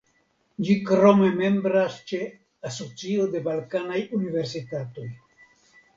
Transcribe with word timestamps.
Ĝi 0.67 0.77
krome 0.87 1.27
membras 1.41 1.99
ĉe 2.11 2.19
"Asocio 2.71 3.27
de 3.35 3.45
balkanaj 3.49 4.03
universitatoj". 4.21 5.09